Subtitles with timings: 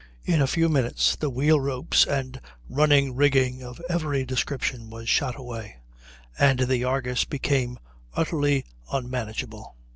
[0.25, 5.35] In a few minutes the wheel ropes and running rigging of every description were shot
[5.37, 5.75] away,
[6.39, 7.77] and the Argus became
[8.15, 9.75] utterly unmanageable.